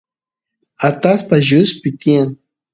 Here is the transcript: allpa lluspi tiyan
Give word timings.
allpa 0.85 1.35
lluspi 1.47 1.89
tiyan 1.99 2.29